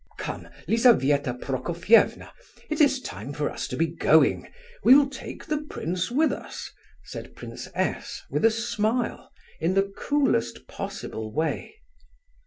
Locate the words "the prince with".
5.45-6.31